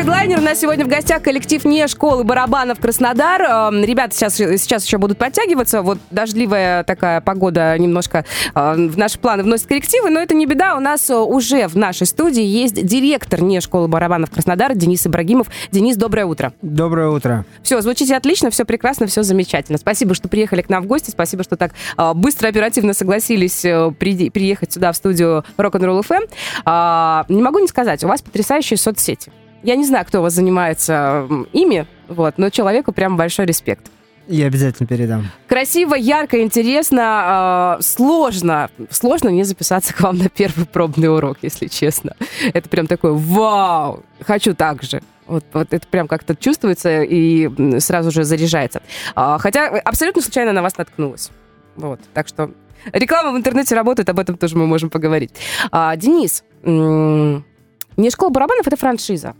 [0.00, 0.38] Headliner.
[0.38, 3.42] У нас сегодня в гостях коллектив не школы барабанов Краснодар.
[3.42, 5.82] Эм, ребята сейчас, сейчас еще будут подтягиваться.
[5.82, 8.24] Вот дождливая такая погода немножко
[8.54, 10.74] э, в наши планы вносит коррективы, но это не беда.
[10.76, 15.48] У нас э, уже в нашей студии есть директор не школы барабанов Краснодар Денис Ибрагимов.
[15.70, 16.54] Денис, доброе утро.
[16.62, 17.44] Доброе утро.
[17.62, 19.76] Все, звучите отлично, все прекрасно, все замечательно.
[19.76, 21.10] Спасибо, что приехали к нам в гости.
[21.10, 23.60] Спасибо, что так э, быстро, оперативно согласились
[23.98, 26.30] при, приехать сюда в студию Rock'n'Roll FM.
[26.64, 29.30] А, не могу не сказать, у вас потрясающие соцсети.
[29.62, 33.90] Я не знаю, кто у вас занимается ими, вот, но человеку прям большой респект.
[34.26, 35.26] Я обязательно передам.
[35.48, 38.70] Красиво, ярко, интересно, э, сложно.
[38.88, 42.14] Сложно не записаться к вам на первый пробный урок, если честно.
[42.54, 45.02] Это прям такой вау, хочу так же.
[45.26, 48.82] Вот, вот это прям как-то чувствуется и сразу же заряжается.
[49.14, 51.30] А, хотя абсолютно случайно на вас наткнулась.
[51.76, 52.50] Вот, так что
[52.92, 55.32] реклама в интернете работает, об этом тоже мы можем поговорить.
[55.70, 59.34] А, Денис, не школа барабанов это франшиза.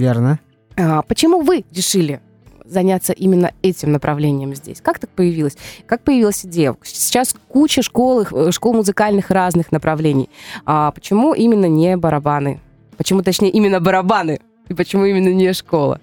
[0.00, 0.40] Верно.
[0.78, 2.20] А, почему вы решили
[2.64, 4.80] заняться именно этим направлением здесь?
[4.80, 5.58] Как так появилось?
[5.86, 6.74] Как появилась идея?
[6.82, 10.30] Сейчас куча школ, э, школ музыкальных разных направлений.
[10.64, 12.60] А почему именно не барабаны?
[12.96, 14.40] Почему, точнее, именно барабаны?
[14.68, 16.00] И почему именно не школа?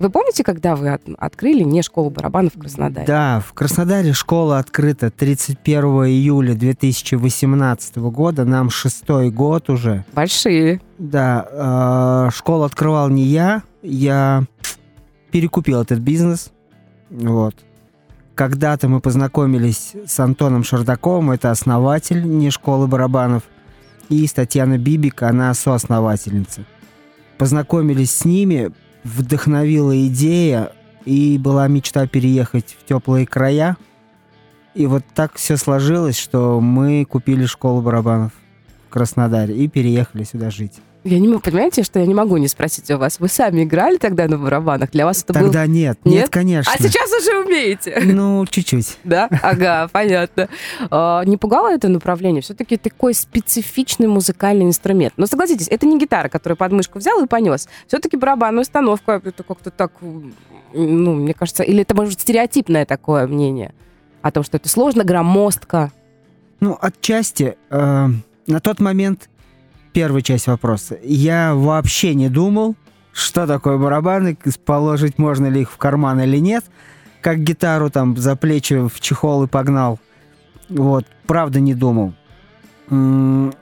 [0.00, 3.06] Вы помните, когда вы от, открыли не школу барабанов в Краснодаре?
[3.06, 8.46] Да, в Краснодаре школа открыта 31 июля 2018 года.
[8.46, 10.06] Нам шестой год уже.
[10.14, 10.80] Большие.
[10.96, 13.62] Да, э, школу открывал не я.
[13.82, 14.44] Я
[15.30, 16.50] перекупил этот бизнес.
[17.10, 17.54] Вот.
[18.34, 23.42] Когда-то мы познакомились с Антоном Шардаковым, это основатель не школы барабанов,
[24.08, 26.64] и с Татьяной Бибик, она соосновательница.
[27.36, 28.70] Познакомились с ними,
[29.04, 30.72] вдохновила идея,
[31.04, 33.76] и была мечта переехать в теплые края.
[34.74, 38.32] И вот так все сложилось, что мы купили школу барабанов
[38.86, 40.80] в Краснодаре и переехали сюда жить.
[41.02, 43.20] Я не могу, понимаете, что я не могу не спросить у вас.
[43.20, 44.90] Вы сами играли тогда на барабанах?
[44.90, 45.44] Для вас это было...
[45.44, 46.70] Тогда нет, нет, нет, конечно.
[46.70, 48.00] А сейчас уже умеете?
[48.04, 48.98] Ну, чуть-чуть.
[49.04, 49.28] Да?
[49.42, 50.48] Ага, понятно.
[50.90, 52.42] А, не пугало это направление?
[52.42, 55.14] Все-таки такой специфичный музыкальный инструмент.
[55.16, 57.68] Но согласитесь, это не гитара, которую под мышку взял и понес.
[57.86, 63.72] Все-таки барабанная установка, это как-то так, ну, мне кажется, или это, может, стереотипное такое мнение
[64.22, 65.92] о том, что это сложно, громоздко?
[66.60, 67.56] Ну, отчасти.
[67.70, 68.08] Э,
[68.46, 69.30] на тот момент
[69.92, 70.98] первая часть вопроса.
[71.02, 72.76] Я вообще не думал,
[73.12, 76.64] что такое барабаны, положить можно ли их в карман или нет.
[77.20, 79.98] Как гитару там за плечи в чехол и погнал.
[80.68, 82.14] Вот, правда не думал.
[82.88, 83.52] Мы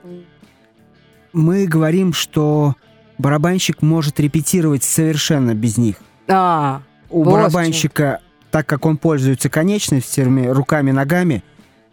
[1.67, 2.75] говорим, что
[3.17, 5.97] барабанщик может репетировать совершенно без них.
[6.27, 8.19] А, У барабанщика,
[8.51, 11.43] так как он пользуется конечностями, руками, ногами,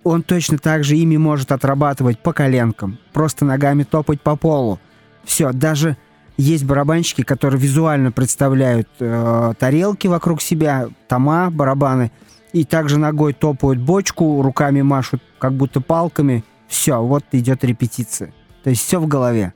[0.07, 4.79] он точно так же ими может отрабатывать по коленкам, просто ногами топать по полу.
[5.25, 5.97] Все, даже
[6.37, 12.13] есть барабанщики, которые визуально представляют э, тарелки вокруг себя, тома, барабаны,
[12.53, 16.45] и также ногой топают бочку, руками машут как будто палками.
[16.69, 18.33] Все, вот идет репетиция.
[18.63, 19.55] То есть все в голове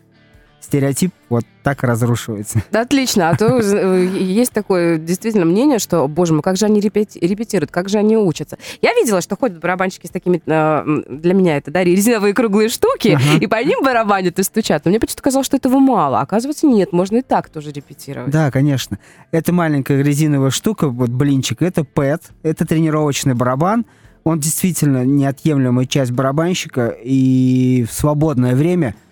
[0.60, 2.62] стереотип вот так разрушивается.
[2.71, 3.31] Да, отлично.
[3.31, 7.88] А то э, есть такое действительно мнение, что, боже мой, как же они репетируют, как
[7.88, 8.59] же они учатся.
[8.82, 13.16] Я видела, что ходят барабанщики с такими, э, для меня это, да, резиновые круглые штуки,
[13.16, 13.38] ага.
[13.41, 14.84] и по ним барабанят и стучат.
[14.84, 16.21] Но мне почему-то казалось, что этого мало.
[16.21, 18.31] Оказывается, нет, можно и так тоже репетировать.
[18.31, 18.98] Да, конечно.
[19.31, 23.87] Это маленькая резиновая штука, вот блинчик, это ПЭТ, это тренировочный барабан.
[24.22, 28.94] Он действительно неотъемлемая часть барабанщика, и в свободное время–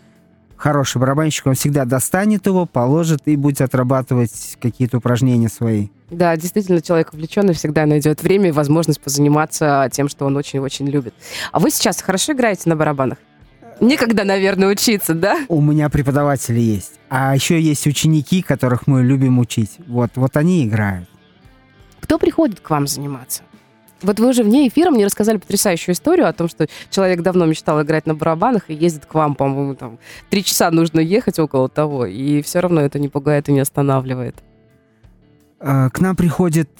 [0.58, 5.88] хороший барабанщик, он всегда достанет его, положит и будет отрабатывать какие-то упражнения свои.
[6.10, 11.14] Да, действительно, человек увлеченный всегда найдет время и возможность позаниматься тем, что он очень-очень любит.
[11.52, 13.18] А вы сейчас хорошо играете на барабанах?
[13.80, 15.38] Некогда, наверное, учиться, да?
[15.48, 16.94] У меня преподаватели есть.
[17.08, 19.76] А еще есть ученики, которых мы любим учить.
[19.86, 21.08] Вот, вот они играют.
[22.00, 23.42] Кто приходит к вам заниматься?
[24.02, 27.82] Вот вы уже вне эфира мне рассказали потрясающую историю о том, что человек давно мечтал
[27.82, 29.98] играть на барабанах и ездит к вам, по-моему, там
[30.30, 34.36] три часа нужно ехать около того, и все равно это не пугает и не останавливает.
[35.60, 36.70] А, к нам приходят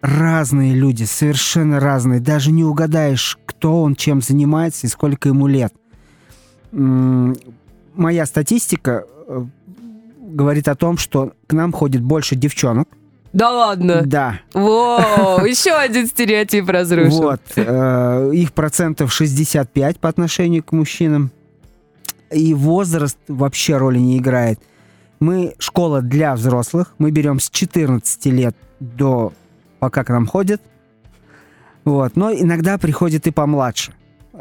[0.00, 2.20] разные люди, совершенно разные.
[2.20, 5.72] Даже не угадаешь, кто он, чем занимается и сколько ему лет.
[6.72, 9.44] Моя статистика э,
[10.18, 12.88] говорит о том, что к нам ходит больше девчонок,
[13.32, 14.02] да ладно?
[14.04, 14.40] Да.
[14.54, 17.10] Воу, еще один стереотип разрушен.
[17.10, 17.40] Вот.
[17.56, 21.30] Э, их процентов 65 по отношению к мужчинам.
[22.32, 24.60] И возраст вообще роли не играет.
[25.20, 26.94] Мы школа для взрослых.
[26.98, 29.32] Мы берем с 14 лет до
[29.78, 30.60] пока к нам ходят.
[31.84, 32.16] Вот.
[32.16, 33.92] Но иногда приходят и помладше.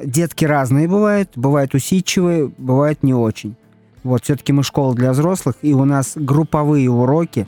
[0.04, 1.32] Детки разные бывают.
[1.36, 3.56] Бывают усидчивые, бывают не очень.
[4.04, 7.48] Вот, все-таки мы школа для взрослых, и у нас групповые уроки,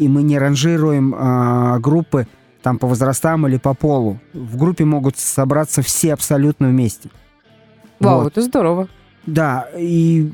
[0.00, 2.26] и мы не ранжируем э, группы
[2.62, 4.18] там по возрастам или по полу.
[4.32, 7.10] В группе могут собраться все абсолютно вместе.
[8.00, 8.32] Вау, вот.
[8.32, 8.88] это здорово.
[9.26, 10.32] Да, и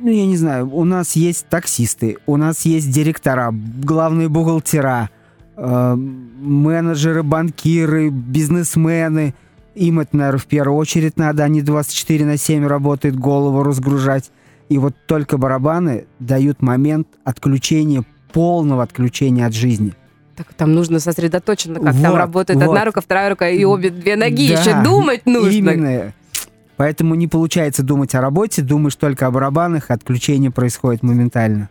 [0.00, 5.10] ну, я не знаю, у нас есть таксисты, у нас есть директора, главные бухгалтера,
[5.56, 9.34] э, менеджеры, банкиры, бизнесмены.
[9.74, 14.30] Им это, наверное, в первую очередь надо, они 24 на 7 работают, голову разгружать.
[14.68, 19.94] И вот только барабаны дают момент отключения, полного отключения от жизни.
[20.36, 22.68] Так там нужно сосредоточенно, как вот, там работает вот.
[22.68, 24.52] одна рука, вторая рука и обе две ноги.
[24.52, 25.50] Да, Еще думать нужно.
[25.50, 26.12] Именно.
[26.76, 31.70] Поэтому не получается думать о работе, думаешь только о барабанах, отключение происходит моментально.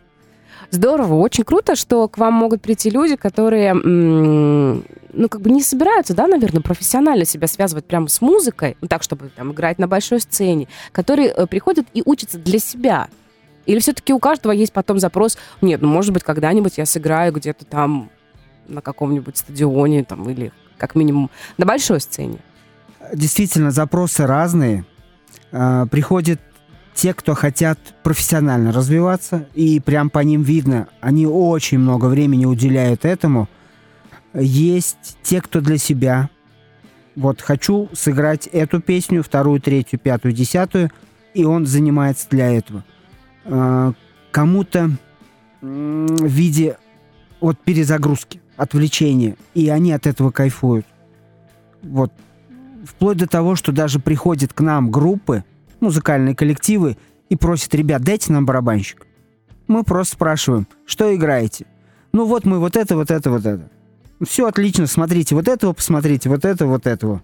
[0.70, 6.14] Здорово, очень круто, что к вам могут прийти люди, которые, ну, как бы не собираются,
[6.14, 10.20] да, наверное, профессионально себя связывать прямо с музыкой, ну, так, чтобы там играть на большой
[10.20, 13.08] сцене, которые э, приходят и учатся для себя.
[13.66, 17.64] Или все-таки у каждого есть потом запрос, нет, ну, может быть, когда-нибудь я сыграю где-то
[17.64, 18.10] там
[18.66, 22.38] на каком-нибудь стадионе, там, или как минимум на большой сцене.
[23.12, 24.84] Действительно, запросы разные.
[25.52, 26.40] А, приходят
[26.94, 33.04] те, кто хотят профессионально развиваться, и прям по ним видно, они очень много времени уделяют
[33.04, 33.48] этому.
[34.32, 36.30] Есть те, кто для себя.
[37.16, 40.90] Вот хочу сыграть эту песню, вторую, третью, пятую, десятую,
[41.34, 42.84] и он занимается для этого.
[43.44, 43.92] А,
[44.30, 44.90] кому-то
[45.60, 46.76] в виде
[47.40, 50.86] вот перезагрузки, отвлечения, и они от этого кайфуют.
[51.82, 52.12] Вот
[52.84, 55.44] вплоть до того, что даже приходят к нам группы,
[55.80, 56.96] музыкальные коллективы,
[57.28, 59.06] и просят, ребят, дайте нам барабанщик.
[59.66, 61.66] Мы просто спрашиваем, что играете?
[62.12, 63.70] Ну вот мы вот это, вот это, вот это.
[64.22, 67.22] Все отлично, смотрите, вот этого посмотрите, вот это, вот этого.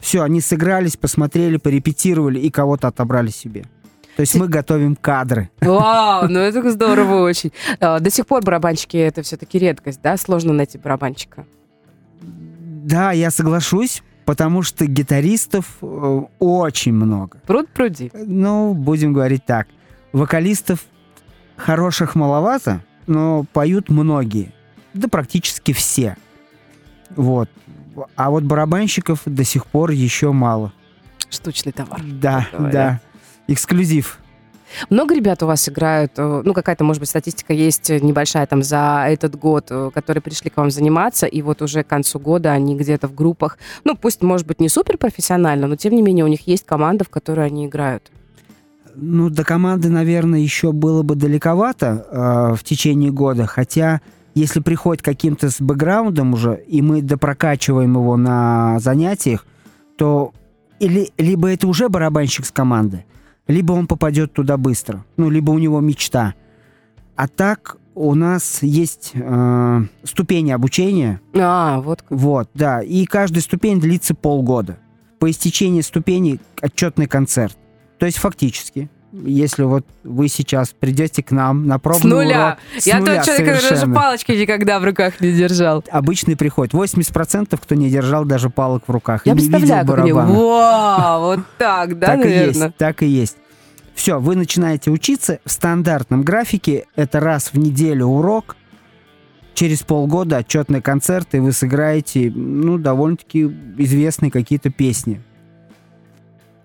[0.00, 3.64] Все, они сыгрались, посмотрели, порепетировали и кого-то отобрали себе.
[4.16, 5.50] То есть мы готовим кадры.
[5.60, 7.52] Вау, ну это здорово очень.
[7.80, 10.16] А, до сих пор барабанщики это все-таки редкость, да?
[10.16, 11.46] Сложно найти барабанщика.
[12.20, 17.38] Да, я соглашусь, потому что гитаристов э, очень много.
[17.46, 18.10] Пруд пруди.
[18.12, 19.68] Ну, будем говорить так.
[20.12, 20.84] Вокалистов
[21.56, 24.52] хороших маловато, но поют многие.
[24.92, 26.16] Да практически все.
[27.14, 27.48] Вот.
[28.16, 30.72] А вот барабанщиков до сих пор еще мало.
[31.30, 32.02] Штучный товар.
[32.04, 33.00] Да, да.
[33.46, 34.18] Эксклюзив.
[34.90, 36.12] Много ребят у вас играют?
[36.16, 40.50] Э, ну, какая-то, может быть, статистика есть небольшая там за этот год, э, которые пришли
[40.50, 44.22] к вам заниматься, и вот уже к концу года они где-то в группах, ну, пусть,
[44.22, 47.46] может быть, не супер профессионально, но тем не менее у них есть команда, в которой
[47.46, 48.10] они играют.
[48.94, 54.00] Ну, до команды, наверное, еще было бы далековато э, в течение года, хотя
[54.34, 59.46] если приходит каким-то с бэкграундом уже, и мы допрокачиваем его на занятиях,
[59.96, 60.32] то
[60.78, 63.04] или, либо это уже барабанщик с команды,
[63.46, 66.34] либо он попадет туда быстро, ну, либо у него мечта.
[67.14, 71.20] А так у нас есть э, ступени обучения.
[71.34, 72.04] А, вот.
[72.10, 72.82] Вот, да.
[72.82, 74.78] И каждая ступень длится полгода.
[75.18, 77.56] По истечении ступеней отчетный концерт.
[77.98, 78.90] То есть фактически
[79.24, 82.46] если вот вы сейчас придете к нам на пробный С нуля.
[82.46, 85.84] Урок, с Я нуля тот человек, который даже палочки никогда в руках не держал.
[85.90, 86.72] Обычный приход.
[86.72, 89.22] 80% кто не держал даже палок в руках.
[89.24, 90.32] Я представляю, как барабана.
[90.32, 92.44] Вау, вот так, да, так наверное?
[92.44, 93.36] И есть, так и есть.
[93.96, 96.84] Все, вы начинаете учиться в стандартном графике.
[96.96, 98.54] Это раз в неделю урок.
[99.54, 105.22] Через полгода отчетный концерт, и вы сыграете, ну, довольно-таки известные какие-то песни.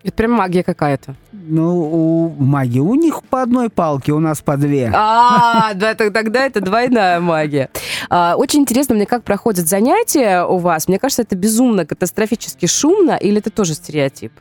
[0.04, 1.16] Это прям магия какая-то.
[1.32, 2.80] Ну, у магии.
[2.80, 4.92] У них по одной палке, у нас по две.
[4.94, 7.70] А, да, тогда это двойная магия.
[8.10, 10.90] А, очень интересно мне, как проходят занятия у вас.
[10.90, 14.34] Мне кажется, это безумно, катастрофически шумно, или это тоже стереотип?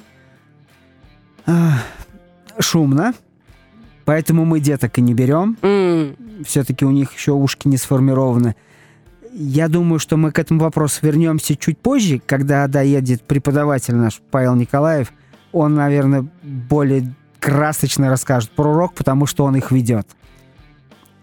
[2.61, 3.15] Шумно.
[4.05, 5.57] Поэтому мы деток и не берем.
[5.63, 6.45] Mm.
[6.45, 8.57] Все-таки у них еще ушки не сформированы.
[9.33, 14.57] Я думаю, что мы к этому вопросу вернемся чуть позже, когда доедет преподаватель наш Павел
[14.57, 15.13] Николаев
[15.53, 20.07] он, наверное, более красочно расскажет про урок, потому что он их ведет.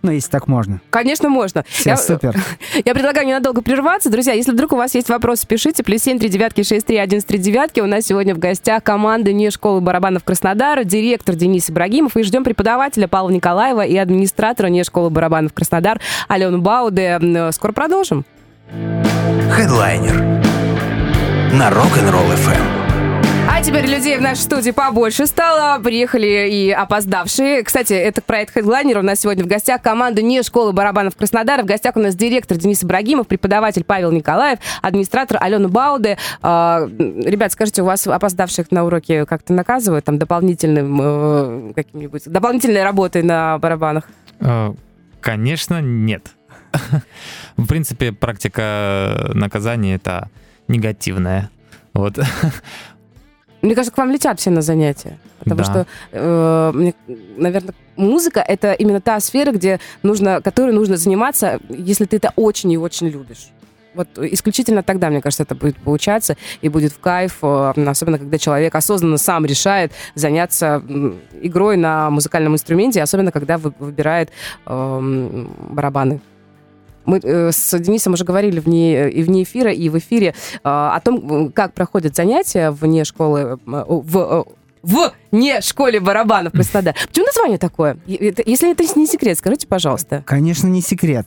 [0.03, 0.79] Ну, если так можно.
[0.89, 1.65] Конечно, можно.
[1.67, 2.35] Все, я, супер.
[2.85, 4.09] Я предлагаю ненадолго прерваться.
[4.09, 5.83] Друзья, если вдруг у вас есть вопросы, пишите.
[5.83, 7.79] Плюс семь, три девятки, шесть, три, один, три девятки.
[7.79, 12.15] У нас сегодня в гостях команда не школы барабанов Краснодара, директор Денис Ибрагимов.
[12.15, 17.19] И ждем преподавателя Павла Николаева и администратора не школы барабанов Краснодар Алену Бауде.
[17.51, 18.23] Скоро продолжим.
[19.51, 20.21] Хедлайнер
[21.53, 22.76] на Rock'n'Roll FM.
[23.63, 25.81] Теперь людей в нашей студии побольше стало.
[25.81, 27.63] Приехали и опоздавшие.
[27.63, 28.99] Кстати, это проект Headliner.
[28.99, 31.63] У нас сегодня в гостях команда не школы барабанов Краснодара.
[31.63, 36.17] В гостях у нас директор Денис Ибрагимов, преподаватель Павел Николаев, администратор Алена Бауде.
[36.41, 42.83] А, ребят, скажите, у вас опоздавших на уроке как-то наказывают там дополнительным э, каким-нибудь дополнительной
[42.83, 44.03] работой на барабанах?
[44.39, 44.73] Э,
[45.19, 46.27] Конечно, нет.
[47.57, 50.29] В принципе, практика наказания это
[50.67, 51.49] негативная.
[51.93, 52.19] Вот.
[53.61, 55.17] Мне кажется, к вам летят все на занятия.
[55.39, 55.63] Потому Да.
[55.65, 56.93] что, э, мне,
[57.37, 62.71] наверное, музыка— это именно та сфера, где нужно, которой нужно заниматься, если ты это очень
[62.71, 63.49] и очень любишь.
[63.95, 68.37] Вот исключительно тогда, мне кажется, это будет получаться и будет в кайф, э, особенно когда
[68.37, 70.83] человек осознанно сам решает заняться
[71.41, 74.29] игрой на музыкальном инструменте, особенно когда вы- выбирает
[74.67, 76.19] эм, барабаны.
[77.07, 80.99] Мы э, с Денисом уже говорили вне, и вне эфира, и в эфире э, о
[80.99, 84.43] том, как проходят занятия вне школы, э, в, э,
[84.83, 86.95] в не школе барабанов Краснодар.
[87.07, 87.97] Почему название такое?
[88.05, 90.21] Если это не секрет, скажите, пожалуйста.
[90.25, 91.25] Конечно, не секрет.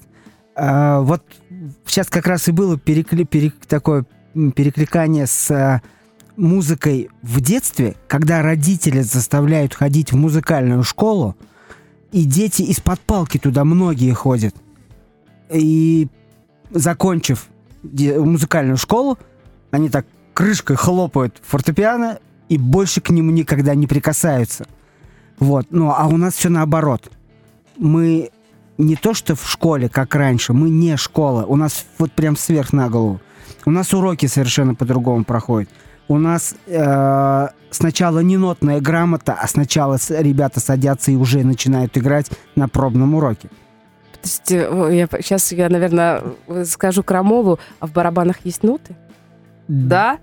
[0.55, 1.23] А, вот
[1.87, 4.05] сейчас как раз и было перекли- пере- такое
[4.55, 5.81] перекликание с а,
[6.37, 11.37] музыкой в детстве, когда родители заставляют ходить в музыкальную школу,
[12.13, 14.55] и дети из-под палки туда многие ходят.
[15.53, 16.09] И
[16.71, 17.49] закончив
[17.83, 19.19] музыкальную школу,
[19.71, 24.67] они так крышкой хлопают фортепиано и больше к нему никогда не прикасаются.
[25.39, 25.67] Вот.
[25.71, 27.11] Ну, а у нас все наоборот.
[27.77, 28.31] Мы
[28.79, 31.45] не то что в школе, как раньше, мы не школа.
[31.45, 33.21] У нас вот прям сверх на голову.
[33.65, 35.69] У нас уроки совершенно по-другому проходят.
[36.09, 42.31] У нас э, сначала не нотная грамота, а сначала ребята садятся и уже начинают играть
[42.57, 43.49] на пробном уроке.
[44.23, 46.23] Подождите, о, я, сейчас я, наверное,
[46.65, 48.95] скажу Крамолу, а в барабанах есть ноты?
[49.69, 50.19] Да?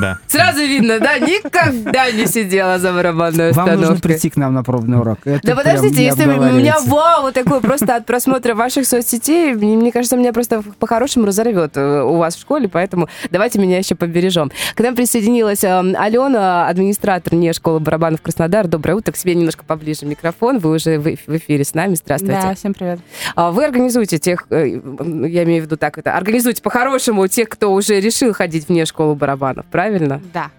[0.00, 0.18] Да.
[0.26, 1.18] Сразу видно, да?
[1.18, 4.02] Никогда не сидела за барабанной Вам нужно установкой.
[4.02, 5.18] прийти к нам на пробный урок.
[5.24, 9.76] Это Да подождите, если у меня вау, вот такое просто от просмотра ваших соцсетей, мне,
[9.76, 13.94] мне кажется, меня просто по-хорошему разорвет э, у вас в школе, поэтому давайте меня еще
[13.94, 14.50] побережем.
[14.74, 18.66] К нам присоединилась э, Алена, администратор не школы барабанов Краснодар.
[18.66, 22.40] Доброе утро, к себе немножко поближе микрофон, вы уже в в эфире с нами, здравствуйте.
[22.40, 23.00] Да, всем привет.
[23.34, 27.72] А Вы организуете тех, э, я имею в виду так, это организуете по-хорошему тех, кто
[27.72, 29.83] уже решил ходить вне школы барабанов, правильно?
[30.32, 30.50] Да.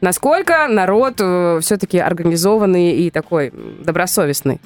[0.00, 1.16] Насколько народ
[1.62, 4.60] все-таки организованный и такой добросовестный?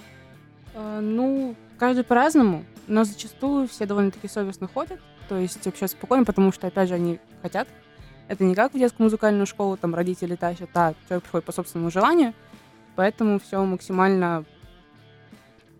[0.75, 6.53] Э, Ну, каждый по-разному, но зачастую все довольно-таки совестно ходят, то есть вообще спокойно, потому
[6.53, 7.69] что, опять же, они хотят.
[8.29, 11.91] Это не как в детскую музыкальную школу, там родители тащат, а человек приходит по собственному
[11.91, 12.33] желанию,
[12.95, 14.45] поэтому все максимально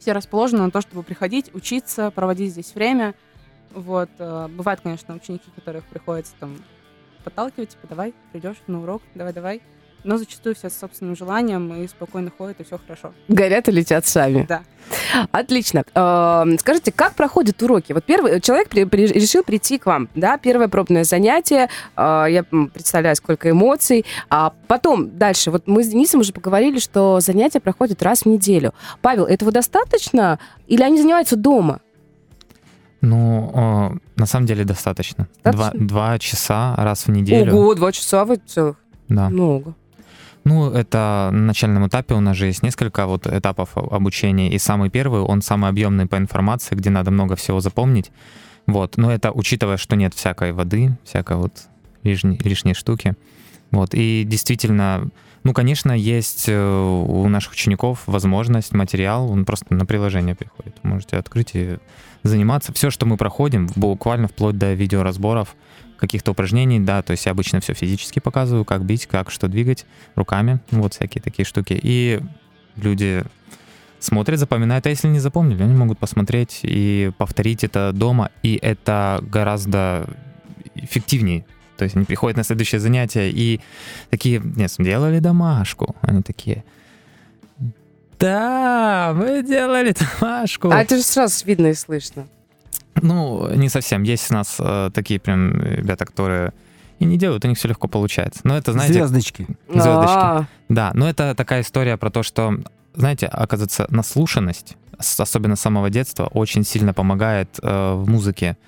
[0.01, 3.15] все расположены на то, чтобы приходить, учиться, проводить здесь время.
[3.75, 4.09] Вот.
[4.19, 6.57] э, Бывают, конечно, ученики, которых приходится там
[7.25, 9.61] подталкивать, типа, давай, придешь на урок, давай-давай.
[10.03, 13.13] Но зачастую все с собственным желанием и спокойно ходят, и все хорошо.
[13.29, 14.47] Горят и летят сами.
[14.49, 14.63] Да.
[15.31, 15.85] Отлично.
[15.95, 17.93] Эм, Скажите, как проходят уроки?
[17.93, 22.45] Вот первый человек при- при- решил прийти к вам, да, первое пробное занятие, э, я
[22.45, 28.03] представляю, сколько эмоций, а потом дальше, вот мы с Денисом уже поговорили, что занятия проходят
[28.03, 28.73] раз в неделю.
[29.03, 31.81] Павел, этого достаточно или они занимаются дома?
[33.01, 35.29] Ну, э, на самом деле достаточно.
[35.43, 35.89] Два, Достаточно?
[35.89, 37.55] два часа раз в неделю.
[37.55, 38.77] Ого, два часа вы целых.
[39.09, 39.29] Да.
[39.31, 39.75] Много.
[40.45, 44.89] Ну, это на начальном этапе у нас же есть несколько вот этапов обучения, и самый
[44.91, 48.11] первый, он самый объемный по информации, где надо много всего запомнить.
[48.67, 51.53] Вот, но это учитывая, что нет всякой воды, всякой вот
[52.03, 53.15] лишней, лишней штуки.
[53.71, 55.09] Вот, и действительно,
[55.43, 60.77] ну, конечно, есть э, у наших учеников возможность, материал, он просто на приложение приходит.
[60.83, 61.79] Можете открыть и
[62.23, 62.73] заниматься.
[62.75, 65.57] Все, что мы проходим, буквально вплоть до видеоразборов,
[65.97, 69.87] каких-то упражнений, да, то есть я обычно все физически показываю, как бить, как что двигать
[70.15, 71.79] руками, вот всякие такие штуки.
[71.81, 72.21] И
[72.77, 73.23] люди
[73.99, 79.23] смотрят, запоминают, а если не запомнили, они могут посмотреть и повторить это дома, и это
[79.23, 80.09] гораздо
[80.75, 81.45] эффективнее.
[81.81, 83.59] То есть они приходят на следующее занятие и
[84.11, 85.97] такие, нет, делали домашку.
[86.03, 86.63] Они такие,
[88.19, 90.69] да, мы делали домашку.
[90.71, 92.27] А это же сразу видно и слышно.
[93.01, 94.03] Ну, не совсем.
[94.03, 96.53] Есть у нас э, такие прям ребята, которые
[96.99, 98.41] и не делают, у них все легко получается.
[98.45, 99.47] Но это, знаете, Звездочки.
[99.67, 100.19] звездочки.
[100.19, 102.61] А, Да, но это такая история про то, что,
[102.95, 108.59] знаете, оказывается, наслушанность, особенно с самого детства, очень сильно помогает э, в музыке.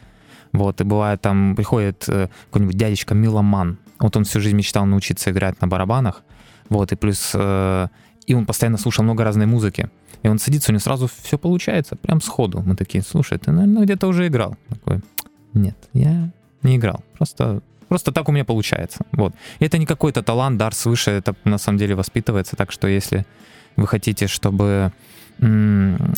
[0.53, 5.31] Вот, и бывает там, приходит э, какой-нибудь дядечка Миломан, вот он всю жизнь мечтал научиться
[5.31, 6.23] играть на барабанах,
[6.69, 7.89] вот, и плюс, э,
[8.27, 9.91] и он постоянно слушал много разной музыки,
[10.23, 12.63] и он садится, у него сразу все получается, прям сходу.
[12.65, 14.57] Мы такие, слушай, ты, наверное, где-то уже играл.
[14.69, 15.01] Такой,
[15.55, 16.31] нет, я
[16.63, 19.05] не играл, просто Просто так у меня получается.
[19.13, 19.35] Вот.
[19.59, 22.57] И это не какой-то талант, дар свыше, это на самом деле воспитывается.
[22.57, 23.27] Так что если
[23.77, 24.95] вы хотите, чтобы
[25.41, 26.15] м,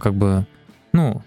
[0.00, 0.46] как бы,
[0.92, 1.20] ну,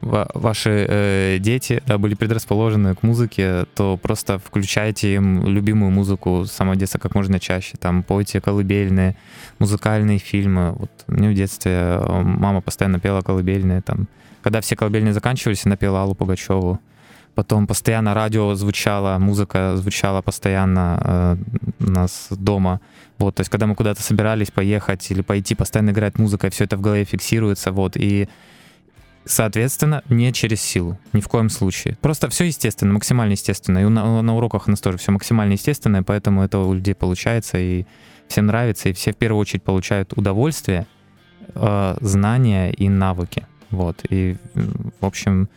[0.00, 6.52] ваши э, дети да, были предрасположены к музыке, то просто включайте им любимую музыку с
[6.52, 7.76] самого детства как можно чаще.
[7.78, 9.16] Там пойте колыбельные,
[9.58, 10.72] музыкальные фильмы.
[10.72, 13.82] Вот мне в детстве э, мама постоянно пела колыбельные.
[13.82, 14.08] Там,
[14.42, 16.80] когда все колыбельные заканчивались, она пела Аллу Пугачеву.
[17.34, 21.36] Потом постоянно радио звучало, музыка звучала постоянно э,
[21.86, 22.80] у нас дома.
[23.18, 26.64] Вот, то есть, когда мы куда-то собирались поехать или пойти, постоянно играет музыка, и все
[26.64, 28.28] это в голове фиксируется, вот, и
[29.24, 31.96] Соответственно, не через силу, ни в коем случае.
[32.00, 33.78] Просто все естественно, максимально естественно.
[33.78, 37.58] И на, на уроках у нас тоже все максимально естественное, поэтому это у людей получается,
[37.58, 37.84] и
[38.28, 40.86] всем нравится, и все в первую очередь получают удовольствие,
[41.54, 43.46] э, знания и навыки.
[43.70, 45.48] Вот, и, в общем,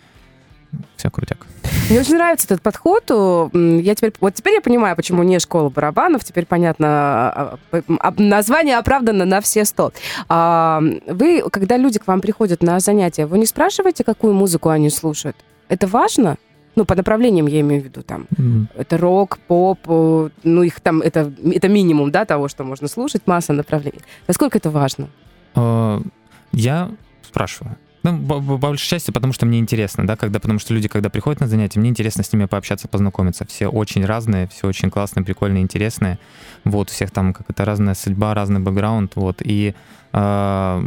[0.98, 1.46] все крутяк.
[1.90, 3.04] Мне очень нравится этот подход.
[3.10, 6.24] Я теперь, вот теперь я понимаю, почему не школа барабанов.
[6.24, 7.58] Теперь понятно, а,
[8.00, 9.92] а, название оправдано на все сто.
[10.30, 14.90] А, Вы, когда люди к вам приходят на занятия, вы не спрашиваете, какую музыку они
[14.90, 15.36] слушают?
[15.68, 16.38] Это важно?
[16.76, 18.26] Ну, по направлениям я имею в виду там.
[18.38, 22.88] М, Это рок, поп, э, ну, их там, это, это минимум, да, того, что можно
[22.88, 24.02] слушать, масса направлений.
[24.28, 25.08] Насколько это важно?
[26.52, 26.92] Я
[27.24, 27.78] спрашиваю.
[28.04, 31.10] Ну, по, по большей части, потому что мне интересно, да, когда, потому что люди, когда
[31.10, 33.46] приходят на занятия, мне интересно с ними пообщаться, познакомиться.
[33.48, 36.20] Все очень разные, все очень классные, прикольные, интересные.
[36.66, 39.74] Вот, у всех там какая-то разная судьба, разный бэкграунд, вот, и
[40.12, 40.84] э,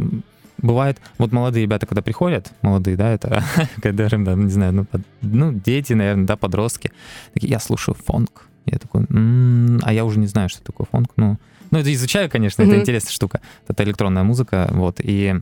[0.59, 3.43] бывает, вот молодые ребята, когда приходят, молодые, да, это,
[3.81, 6.91] которым, да, не знаю, ну, под- ну, дети, наверное, да, подростки,
[7.33, 8.43] такие, я слушаю фонк.
[8.65, 11.37] Я такой, «М, а я уже не знаю, что такое фонк, ну,
[11.71, 12.81] ну, это изучаю, конечно, это Мгм.
[12.81, 13.41] интересная штука.
[13.67, 15.35] Это электронная музыка, вот, и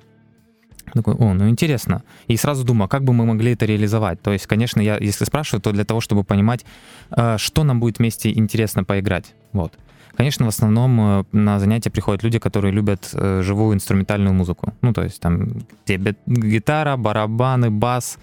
[0.94, 2.04] такой, о, ну интересно.
[2.28, 4.22] И сразу думаю, а как бы мы могли это реализовать?
[4.22, 6.66] То есть, конечно, я, если спрашиваю, то для того, чтобы понимать,
[7.12, 9.34] э, что нам будет вместе интересно поиграть.
[9.54, 9.74] Вот.
[10.16, 14.74] Конечно, в основном э, на занятия приходят люди, которые любят э, живую инструментальную музыку.
[14.82, 18.18] Ну, то есть там где гитара, барабаны, бас,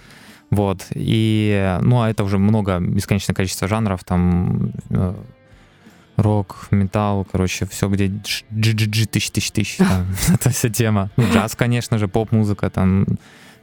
[0.50, 0.86] вот.
[0.94, 4.72] И, ну, а это уже много, бесконечное количество жанров, там
[6.16, 11.10] рок, металл, короче, все, где GGG тысяч тысяч тысяч, там, эта вся тема.
[11.16, 13.06] Ну, джаз, конечно же, поп-музыка, там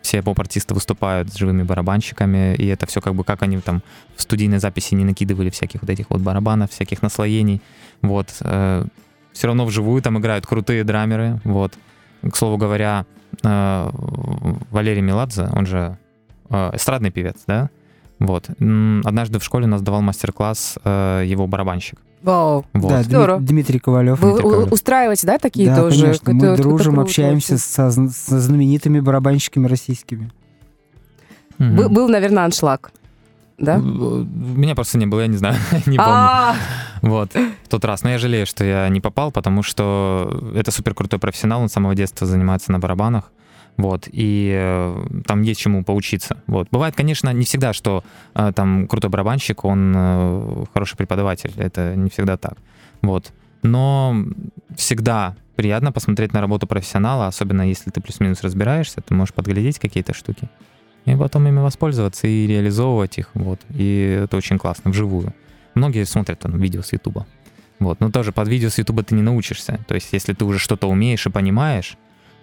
[0.02, 3.84] все поп-артисты выступают с живыми барабанщиками, и это все как бы как они там
[4.16, 7.62] в студийной записи не накидывали всяких вот этих вот барабанов, всяких наслоений,
[8.02, 8.30] вот.
[8.30, 8.88] все
[9.44, 11.74] равно вживую там играют крутые драмеры, вот.
[12.22, 13.06] К слову говоря,
[13.44, 13.90] э,
[14.72, 15.98] Валерий Меладзе, он же
[16.50, 17.70] э, эстрадный певец, да,
[18.20, 18.50] вот.
[18.50, 22.00] Однажды в школе нас давал мастер-класс э, его барабанщик.
[22.22, 22.66] Вау.
[22.74, 22.90] Вот.
[22.90, 23.40] Да, Здорово.
[23.40, 24.20] Дмитрий Ковалев.
[24.20, 24.72] Вы Дмитрий у- Ковалев.
[24.74, 26.02] устраиваете, да, такие да, тоже?
[26.02, 30.30] конечно, мы Это- это дружим, круто общаемся со, со знаменитыми барабанщиками российскими.
[31.58, 31.76] Мгм.
[31.76, 32.92] Был, был, наверное, аншлаг.
[33.58, 33.78] Да?
[33.78, 35.56] Меня просто не было, я не знаю,
[35.86, 36.02] не помню.
[36.06, 36.56] А,
[37.02, 38.04] Вот, в тот раз.
[38.04, 41.74] Но я жалею, что я не попал, потому что это супер крутой профессионал, он с
[41.74, 43.32] самого детства занимается на барабанах.
[43.80, 46.44] Вот, и э, там есть чему поучиться.
[46.48, 46.68] Вот.
[46.70, 48.04] Бывает, конечно, не всегда, что
[48.36, 51.54] э, там крутой барабанщик, он э, хороший преподаватель.
[51.56, 52.58] Это не всегда так.
[53.02, 53.32] Вот.
[53.62, 54.18] Но
[54.76, 60.14] всегда приятно посмотреть на работу профессионала, особенно если ты плюс-минус разбираешься, ты можешь подглядеть какие-то
[60.14, 60.50] штуки.
[61.06, 63.30] И потом ими воспользоваться и реализовывать их.
[63.34, 63.62] Вот.
[63.70, 65.34] И это очень классно, вживую.
[65.74, 67.26] Многие смотрят там видео с Ютуба.
[67.80, 68.02] Вот.
[68.02, 69.80] Но тоже под видео с Ютуба ты не научишься.
[69.88, 71.98] То есть, если ты уже что-то умеешь и понимаешь,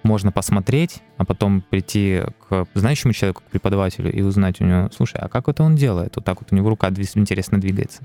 [0.07, 5.21] можно посмотреть, а потом прийти к знающему человеку, к преподавателю, и узнать у него, слушай,
[5.21, 6.17] а как это он делает?
[6.17, 8.03] Вот так вот у него рука интересно двигается.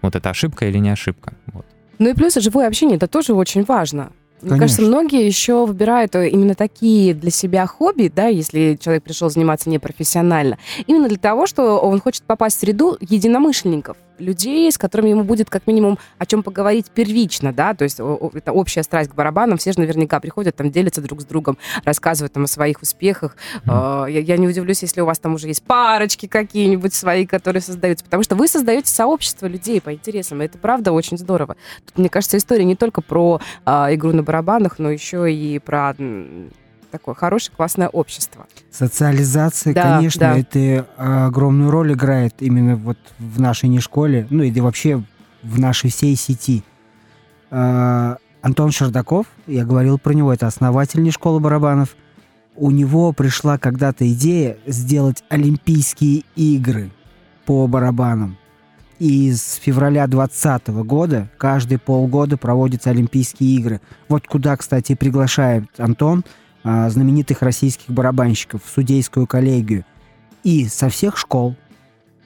[0.00, 1.34] Вот это ошибка или не ошибка?
[1.52, 1.66] Вот.
[1.98, 4.12] Ну и плюс живое общение, это тоже очень важно.
[4.40, 4.58] Мне Конечно.
[4.58, 9.68] кажется, многие еще выбирают э, именно такие для себя хобби, да, если человек пришел заниматься
[9.68, 15.24] непрофессионально, именно для того, что он хочет попасть в среду единомышленников, людей, с которыми ему
[15.24, 19.14] будет как минимум о чем поговорить первично, да, то есть о- это общая страсть к
[19.14, 23.36] барабанам, все же наверняка приходят, там делятся друг с другом, рассказывают там о своих успехах.
[23.64, 23.74] Мгм.
[23.76, 27.62] Э, Я, я не удивлюсь, если у вас там уже есть парочки какие-нибудь свои, которые
[27.62, 31.56] создаются, потому что вы создаете сообщество людей по интересам, и это правда очень здорово.
[31.86, 35.94] Тут, мне кажется, история не только про а, игру на барабанах, но еще и про
[36.90, 38.46] такое хорошее, классное общество.
[38.70, 40.38] Социализация, Да, конечно, да.
[40.38, 40.86] это
[41.26, 45.02] огромную роль играет именно вот в нашей не школе, ну и вообще
[45.42, 46.62] в нашей всей сети.
[47.50, 51.96] А, Антон Шардаков, я говорил про него, это основатель не школы барабанов.
[52.56, 56.90] У него пришла когда-то идея сделать Олимпийские игры
[57.46, 58.36] по барабанам.
[58.98, 63.80] И с февраля 2020 года каждые полгода проводятся Олимпийские игры.
[64.08, 66.22] Вот куда, кстати, приглашает Антон
[66.62, 69.84] знаменитых российских барабанщиков в судейскую коллегию.
[70.44, 71.56] И со всех школ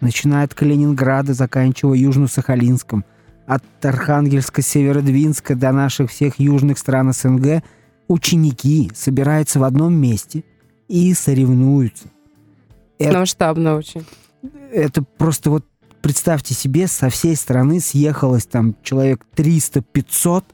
[0.00, 3.04] начиная от Калининграда, заканчивая Южно-Сахалинском,
[3.46, 7.62] от Архангельска, Северодвинска до наших всех южных стран СНГ,
[8.08, 10.44] ученики собираются в одном месте
[10.88, 12.08] и соревнуются.
[12.98, 14.04] Это- Масштабно очень.
[14.72, 15.64] это просто вот
[16.02, 20.44] представьте себе, со всей страны съехалось там человек 300-500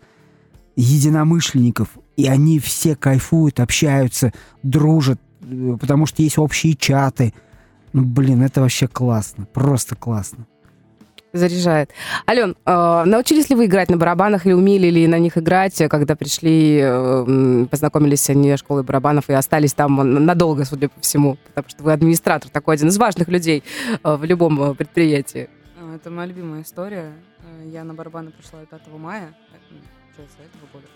[0.77, 1.89] единомышленников,
[2.23, 7.33] и они все кайфуют, общаются, дружат, э, потому что есть общие чаты.
[7.93, 10.47] Ну, блин, это вообще классно, просто классно.
[11.33, 11.91] Заряжает.
[12.29, 15.89] Ален, э, научились ли вы играть на барабанах или умели ли на них играть, э,
[15.89, 21.01] когда пришли, э, познакомились с не школой барабанов и остались там н- надолго, судя по
[21.01, 21.37] всему?
[21.55, 23.63] Потому что вы администратор такой, один из важных людей
[24.03, 25.49] э, в любом э, предприятии.
[25.81, 27.13] А, Это моя любимая история.
[27.45, 29.57] Э, Я на барабаны пришла 5 мая, э,
[30.17, 30.87] получается, этого года.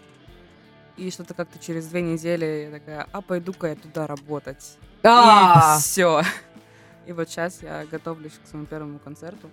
[0.96, 4.76] И что-то как-то через две недели я такая, а пойду-ка я туда работать.
[5.02, 6.22] А, И все.
[7.07, 9.50] И вот сейчас я готовлюсь к своему первому концерту.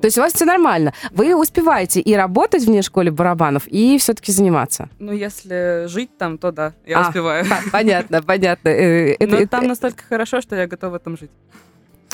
[0.00, 0.92] То есть у вас все нормально.
[1.10, 4.88] Вы успеваете и работать вне школы барабанов, и все-таки заниматься.
[5.00, 7.44] Ну, если жить там, то да, я А, успеваю.
[7.72, 8.68] Понятно, понятно.
[8.68, 11.30] Э, это- Но это- там настолько хорошо, что я готова там жить.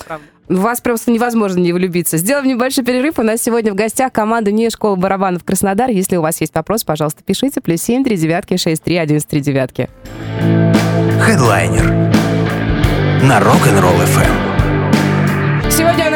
[0.06, 0.26] Правда.
[0.48, 2.18] В вас просто невозможно не влюбиться.
[2.18, 3.18] Сделаем небольшой перерыв.
[3.18, 5.88] У нас сегодня в гостях команда не школа барабанов Краснодар.
[5.88, 7.60] Если у вас есть вопрос, пожалуйста, пишите.
[7.60, 9.88] Плюс семь, три девятки, шесть, три, одиннадцать, три девятки.
[11.22, 11.86] Хедлайнер
[13.22, 14.43] на Rock'n'Roll FM.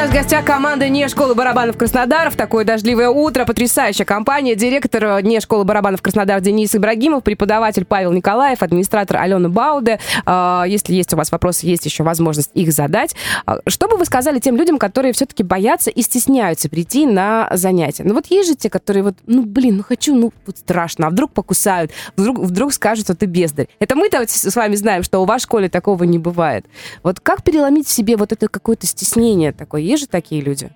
[0.09, 2.31] Нас в гостях команда не школы барабанов Краснодар.
[2.31, 4.55] В такое дождливое утро потрясающая компания.
[4.55, 10.01] Директор не школы барабанов Краснодар Денис Ибрагимов, преподаватель Павел Николаев, администратор Алена Бауде.
[10.25, 13.15] А, Если есть у вас вопросы, есть еще возможность их задать.
[13.45, 18.05] А, Что бы вы сказали тем людям, которые все-таки боятся и стесняются прийти на занятия?
[18.05, 21.11] Ну вот есть же те, которые вот, ну блин, ну хочу, ну вот страшно, а
[21.11, 23.69] вдруг покусают, вдруг, вдруг скажут, что ты бездарь.
[23.79, 26.65] Это мы-то вот с вами знаем, что у вас в школе такого не бывает.
[27.03, 29.83] Вот как переломить в себе вот это какое-то стеснение такое?
[29.83, 30.71] Есть же такие люди?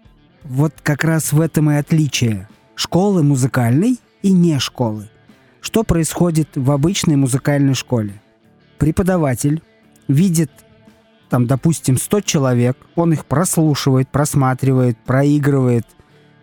[0.44, 5.08] Вот как раз в этом и отличие школы музыкальной и не школы.
[5.60, 8.20] Что происходит в обычной музыкальной школе?
[8.78, 9.62] Преподаватель
[10.08, 10.50] видит,
[11.30, 15.86] там, допустим, 100 человек, он их прослушивает, просматривает, проигрывает,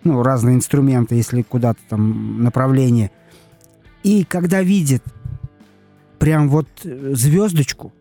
[0.04, 3.12] ну, разные инструменты, если куда-то там направление.
[4.04, 5.04] И когда видит
[6.18, 7.92] прям вот э, звездочку,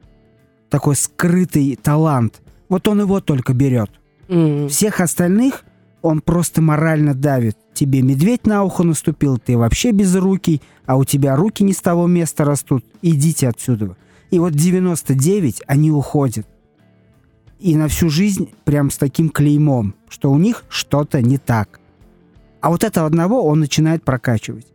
[0.71, 3.91] такой скрытый талант, вот он его только берет.
[4.29, 4.69] М.
[4.69, 5.65] Всех остальных
[6.03, 7.57] он просто морально давит.
[7.75, 12.07] Тебе медведь на ухо наступил, ты вообще безрукий, а у тебя руки не с того
[12.07, 12.85] места растут.
[13.03, 13.97] Идите отсюда.
[14.31, 16.47] И вот 99 они уходят.
[17.59, 21.81] И на всю жизнь прям с таким клеймом, что у них что-то не так.
[22.61, 24.67] А вот этого одного он начинает прокачивать.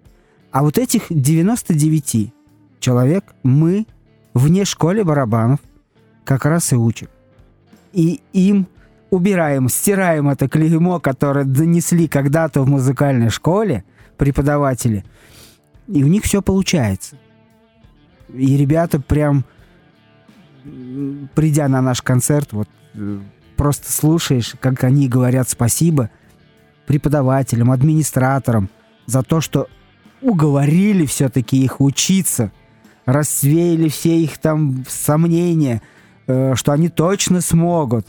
[0.51, 2.33] А вот этих 99
[2.79, 3.85] человек мы
[4.33, 5.59] вне школы барабанов
[6.25, 7.07] как раз и учим.
[7.93, 8.67] И им
[9.13, 13.83] убираем, стираем это клеймо, которое донесли когда-то в музыкальной школе
[14.17, 15.05] преподаватели,
[15.87, 17.17] и у них все получается.
[18.33, 19.45] И ребята прям,
[21.35, 23.19] придя на наш концерт, вот э,
[23.55, 26.09] просто слушаешь, как они говорят спасибо
[26.87, 28.69] преподавателям, администраторам
[29.05, 29.67] за то, что
[30.21, 32.51] уговорили все-таки их учиться,
[33.05, 35.83] рассеяли все их там сомнения,
[36.25, 38.07] э, что они точно смогут.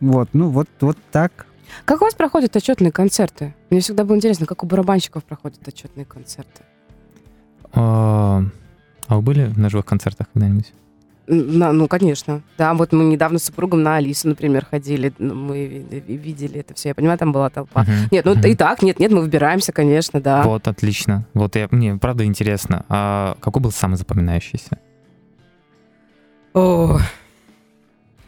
[0.00, 1.46] Вот, ну вот, вот так.
[1.84, 3.54] Как у вас проходят отчетные концерты?
[3.70, 6.62] Мне всегда было интересно, как у барабанщиков проходят отчетные концерты.
[7.72, 8.42] А
[9.06, 10.72] а вы были на живых концертах когда-нибудь?
[11.26, 12.40] На- ну, конечно.
[12.56, 15.12] Да, вот мы недавно с супругом на Алису, например, ходили.
[15.18, 16.88] Мы ви- ви- видели это все.
[16.90, 17.82] Я понимаю, там была толпа.
[17.82, 17.92] Мгм.
[18.10, 18.46] Нет, ну Мгм.
[18.46, 20.42] и так, нет, нет, мы выбираемся, конечно, да.
[20.42, 21.26] Вот, отлично.
[21.34, 24.78] Вот я, мне правда интересно, а какой был самый запоминающийся?
[26.54, 26.98] О,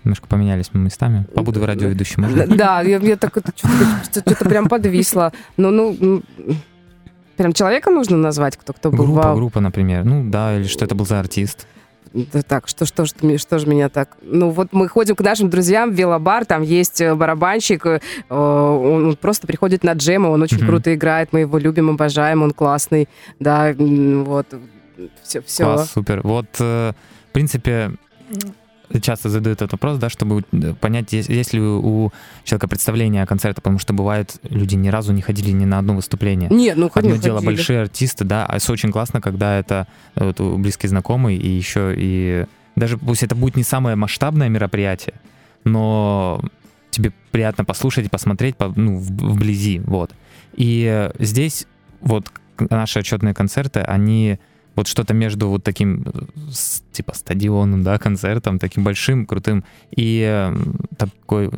[0.04, 1.26] Немножко поменялись мы местами.
[1.34, 2.46] Побуду радиоведущим, можно?
[2.46, 5.32] Да, я, я так что-то, прям подвисло.
[5.56, 6.22] Ну, ну,
[7.36, 10.04] прям человека нужно назвать, кто, кто был Группа, группа, например.
[10.04, 11.66] Ну да, или что это был за артист.
[12.12, 14.16] Да так, что, что, что, что же меня так...
[14.22, 19.16] Ну, вот мы ходим к нашим друзьям в велобар, там есть э, барабанщик, э, он
[19.16, 20.66] просто приходит на джем, он очень Мгм.
[20.66, 23.08] круто играет, мы его любим, обожаем, он классный,
[23.38, 24.46] да, вот,
[25.22, 25.64] все, все.
[25.64, 26.20] Класс, супер.
[26.24, 26.92] Вот, э,
[27.28, 27.92] в принципе,
[29.00, 32.12] часто задают этот вопрос, да, чтобы э, понять, есть, есть ли у
[32.44, 35.94] человека представление о концерте, потому что бывает, люди ни разу не ходили ни на одно
[35.94, 36.50] выступление.
[36.50, 40.24] Нет, ну, Одно ходили, дело большие артисты, да, а это очень классно, когда это э,
[40.36, 45.14] вот, близкий знакомый, и еще и даже пусть это будет не самое масштабное мероприятие,
[45.64, 46.42] но
[46.90, 50.10] тебе приятно послушать и посмотреть по- ну, вблизи, вот.
[50.54, 51.66] И э, здесь
[52.00, 54.38] вот наши отчетные концерты, они
[54.80, 56.52] вот что-то между вот таким э,
[56.92, 60.56] типа стадионом, да, концертом, таким большим, крутым, и э,
[60.96, 61.50] такой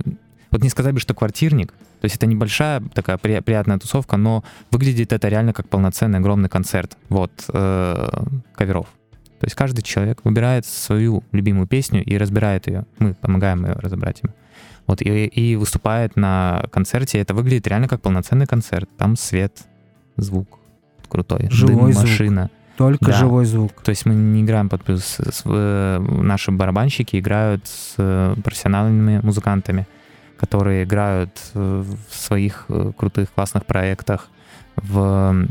[0.51, 4.43] вот не сказать бы, что квартирник, то есть это небольшая такая при, приятная тусовка, но
[4.73, 8.09] выглядит это реально как полноценный огромный концерт, вот, э,
[8.55, 8.87] каверов.
[9.39, 12.87] То есть каждый человек выбирает свою любимую песню и разбирает ее.
[12.99, 14.31] Мы помогаем ее разобрать им.
[14.87, 17.19] Вот, и, и выступает на концерте.
[17.19, 18.89] Это выглядит реально как полноценный концерт.
[18.99, 19.63] Там свет,
[20.17, 20.59] звук
[21.09, 22.05] крутой, Живой дым, звук.
[22.05, 22.51] машина.
[22.83, 23.13] Только Да.
[23.13, 23.83] живой звук.
[23.83, 25.19] То есть мы не играем под плюс.
[25.45, 29.87] Наши барабанщики играют с э, профессиональными музыкантами,
[30.37, 34.29] которые играют э, в своих э, крутых классных проектах
[34.77, 35.47] в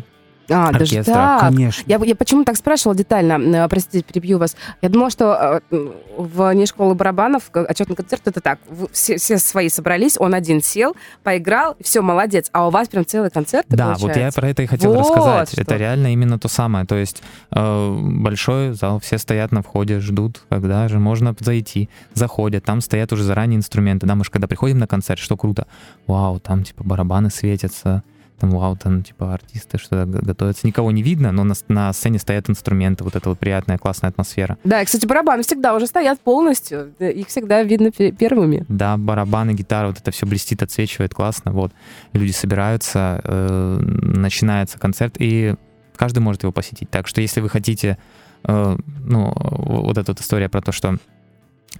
[0.50, 1.40] А, даже Оркестра, так.
[1.42, 1.84] Конечно.
[1.88, 4.56] Я, я почему так спрашивала детально, э, простите, перебью вас.
[4.82, 8.60] Я думала, что э, в не школы барабанов отчетный концерт это так.
[8.92, 12.50] Все, все свои собрались, он один сел, поиграл, все, молодец.
[12.52, 15.52] А у вас прям целый концерт Да, вот я про это и хотел Вот рассказать.
[15.52, 15.62] что.
[15.62, 16.86] Это реально именно то самое.
[16.86, 21.90] То есть э, большой зал, все стоят на входе, ждут, когда же можно зайти.
[22.14, 24.06] Заходят, там стоят уже заранее инструменты.
[24.06, 25.68] Да, мы же когда приходим на концерт, что круто.
[26.08, 28.04] Вау, там типа барабаны светятся.
[28.42, 30.66] Там, вау, там, типа, артисты что-то готовятся.
[30.66, 33.04] Никого не видно, но на, на сцене стоят инструменты.
[33.04, 34.58] Вот эта вот приятная, классная атмосфера.
[34.64, 36.92] Да, и, кстати, барабаны всегда уже стоят полностью.
[36.98, 38.66] Их всегда видно пе- первыми.
[38.68, 41.52] Да, барабаны, гитара, вот это все блестит, отсвечивает, классно.
[41.52, 41.72] Вот.
[42.14, 45.54] Люди собираются, э, начинается концерт, и
[45.96, 46.90] каждый может его посетить.
[46.90, 48.00] Так что если вы хотите,
[48.46, 48.76] э,
[49.06, 50.98] ну, вот эта вот история про то, что,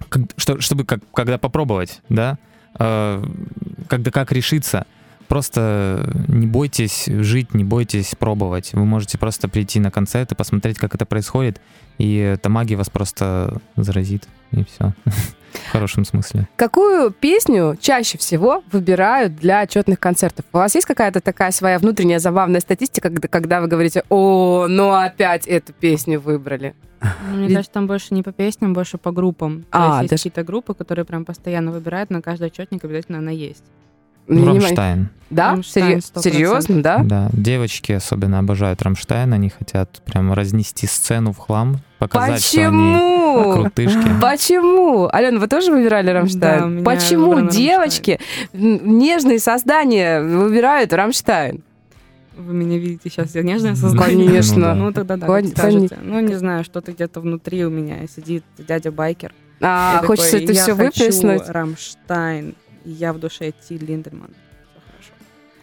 [0.08, 2.38] как- что чтобы как, когда попробовать, да,
[2.78, 3.24] э,
[3.88, 4.86] когда как решиться,
[5.32, 8.74] просто не бойтесь жить, не бойтесь пробовать.
[8.74, 11.58] Вы можете просто прийти на концерт и посмотреть, как это происходит,
[11.96, 14.92] и эта магия вас просто заразит, и все.
[15.52, 16.48] В хорошем смысле.
[16.56, 20.44] Какую песню чаще всего выбирают для отчетных концертов?
[20.52, 25.46] У вас есть какая-то такая своя внутренняя забавная статистика, когда, вы говорите, о, ну опять
[25.46, 26.74] эту песню выбрали?
[27.00, 29.64] Ну, Мне Ведь- кажется, там больше не по песням, больше по группам.
[29.70, 33.16] А, То есть есть даже- какие-то группы, которые прям постоянно выбирают, на каждый отчетник обязательно
[33.16, 33.64] она есть.
[34.28, 34.46] Ну.
[34.46, 35.08] Рамштайн.
[35.30, 35.52] Да?
[35.52, 36.22] Рамштайн, Серьё- 100%.
[36.22, 36.98] Серьезно, да?
[37.02, 42.68] Да, девочки особенно обожают Рамштайн, они хотят прям разнести сцену в хлам, показать, что они
[42.94, 43.52] Почему?
[43.54, 44.08] крутышки.
[44.20, 45.08] Почему?
[45.10, 46.60] Алена, вы тоже выбирали Рамштайн?
[46.60, 48.20] Да, у меня Почему девочки,
[48.52, 51.62] м, нежные создания, выбирают Рамштайн?
[52.36, 54.26] Вы меня видите сейчас, я нежное Ну, создание.
[54.26, 54.74] Конечно.
[54.74, 55.98] Ну, тогда да, Кон- скажете.
[56.02, 59.32] Ну, не знаю, что-то где-то внутри у меня сидит дядя Байкер.
[59.62, 61.48] А, хочется такой, это я все хочу выплеснуть?
[61.48, 62.54] Рамштайн.
[62.84, 64.30] И я в душе Ти Линдерман.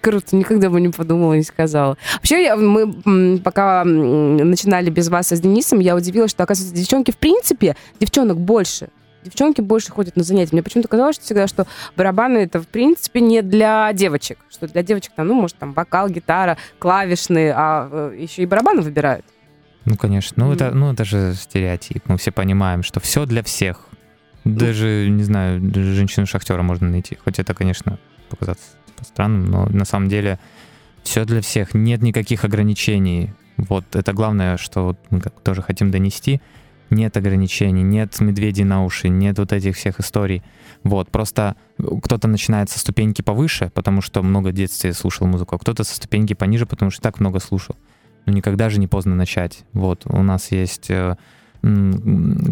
[0.01, 1.97] Круто, никогда бы не подумала, не сказала.
[2.15, 7.17] Вообще, я- мы пока начинали без вас с Денисом, я удивилась, что, оказывается, девчонки, в
[7.17, 8.87] принципе, девчонок больше.
[9.25, 10.51] Девчонки больше ходят на занятия.
[10.53, 14.37] Мне почему-то казалось что всегда, что барабаны это, в принципе, не для девочек.
[14.49, 18.81] Что для девочек, там, ну, может, там, вокал, гитара, клавишные, а э, еще и барабаны
[18.81, 19.25] выбирают.
[19.83, 20.35] Ну, конечно.
[20.37, 20.53] Ну, Мгм.
[20.55, 22.03] это, ну, это же стереотип.
[22.07, 23.88] Мы все понимаем, что все для всех.
[24.55, 27.17] Даже, не знаю, женщину-шахтера можно найти.
[27.23, 28.67] Хоть это, конечно, показаться
[29.01, 30.39] странным, но на самом деле
[31.03, 31.73] все для всех.
[31.73, 33.31] Нет никаких ограничений.
[33.57, 36.41] Вот это главное, что вот мы тоже хотим донести.
[36.89, 40.41] Нет ограничений, нет медведей на уши, нет вот этих всех историй.
[40.83, 45.59] Вот, просто кто-то начинает со ступеньки повыше, потому что много в детстве слушал музыку, а
[45.59, 47.75] кто-то со ступеньки пониже, потому что так много слушал.
[48.25, 49.65] Но никогда же не поздно начать.
[49.73, 51.15] Вот, у нас есть э,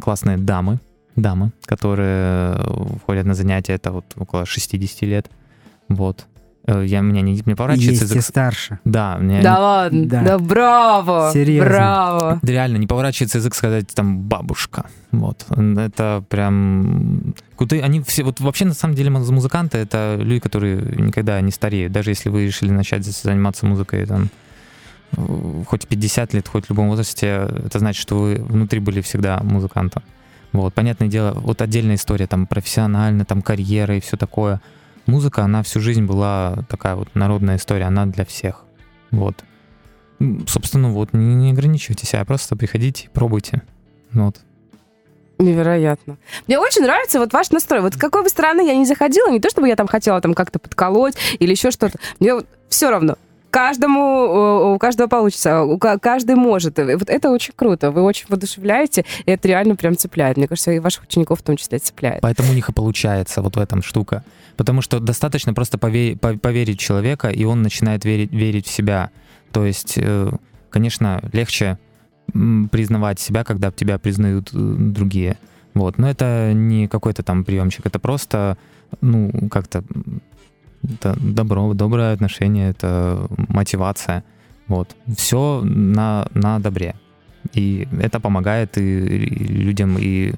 [0.02, 0.80] классные дамы,
[1.18, 5.30] дамы, которые э, входят на занятия, это вот около 60 лет.
[5.90, 6.26] Вот.
[6.68, 8.24] Э, Я, меня не, не поворачивается Есть и язык.
[8.30, 8.80] старше.
[8.86, 10.22] Да, мне Да ладно, Да.
[10.22, 11.70] да, браво, Серьезно.
[11.70, 12.40] браво.
[12.42, 14.86] Да реально не поворачивается язык сказать там бабушка.
[15.12, 15.46] Вот.
[15.50, 17.34] Это прям...
[17.56, 18.24] Крутые, они все...
[18.24, 21.92] Вот вообще, на самом деле, муз- музыканты— это люди, которые никогда не стареют.
[21.94, 24.30] Даже если вы решили начать заниматься музыкой там
[25.16, 29.02] э, хоть в 50 лет, хоть в любом возрасте, это значит, что вы внутри были
[29.02, 30.04] всегда музыкантом.
[30.54, 34.62] Вот, понятное дело, вот отдельная история, там, профессионально, там, карьера и все такое.
[35.06, 38.64] Музыка, она всю жизнь была такая вот народная история, она для всех.
[39.12, 39.44] Вот.
[40.48, 43.62] Собственно, вот, не, не ограничивайте себя, просто приходите, пробуйте.
[44.12, 44.42] Вот.
[45.40, 46.18] Невероятно.
[46.48, 47.82] Мне очень нравится вот ваш настрой.
[47.82, 50.34] Вот с какой бы стороны я ни заходила, не то чтобы я там хотела там
[50.34, 52.00] как-то подколоть или еще что-то.
[52.20, 53.18] Мне вот все равно.
[53.58, 56.78] Каждому, у каждого получится, у ка- каждый может.
[56.78, 57.90] И Вот это очень круто.
[57.90, 60.38] Вы очень воодушевляете, и это реально прям цепляет.
[60.38, 62.22] Мне кажется, и ваших учеников в том числе цепляет.
[62.22, 64.24] Поэтому у них и получается вот в этом штука.
[64.58, 68.72] Потому что достаточно просто пове- по- поверить в человека, и он начинает верить, верить в
[68.72, 69.10] себя.
[69.52, 70.30] То есть, э,
[70.70, 71.80] конечно, легче
[72.72, 75.38] признавать себя, когда тебя признают э, другие.
[75.74, 75.98] Вот.
[75.98, 78.56] Но это не какой-то там приемчик, это просто,
[79.02, 79.84] ну, как-то
[80.84, 84.24] это добро, доброе отношение, это мотивация.
[84.68, 84.96] Вот.
[85.16, 86.96] Все на, на добре.
[87.54, 90.34] И это помогает и, и людям и